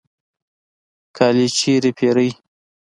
[1.15, 2.29] کالی چیرته پیرئ؟